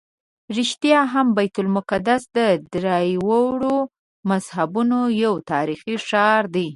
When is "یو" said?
5.23-5.33